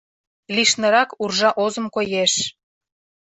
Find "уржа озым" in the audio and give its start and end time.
1.21-1.85